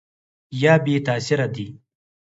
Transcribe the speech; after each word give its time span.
یا 0.61 0.73
بې 0.83 0.95
تاثیره 1.07 1.47
دي؟ 1.55 1.67